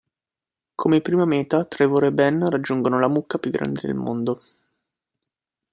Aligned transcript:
Come 0.73 0.99
prima 1.01 1.25
meta, 1.25 1.63
Trevor 1.65 2.05
e 2.05 2.11
Ben 2.11 2.49
raggiungono 2.49 2.99
la 2.99 3.07
mucca 3.07 3.37
più 3.37 3.51
grande 3.51 3.81
del 3.83 3.93
mondo. 3.93 4.41